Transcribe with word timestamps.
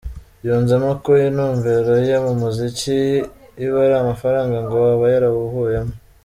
Yunzemo 0.45 0.91
ko 1.03 1.11
intumbero 1.27 1.93
ye 2.07 2.15
mu 2.25 2.33
muziki 2.41 2.97
iyo 3.61 3.65
iba 3.71 3.79
ari 3.85 3.95
amafaranga 4.03 4.55
ngo 4.63 4.75
aba 4.93 5.05
yarawuvuyemo. 5.13 5.93